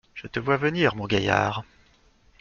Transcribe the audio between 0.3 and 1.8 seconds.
vois venir, mon gaillard.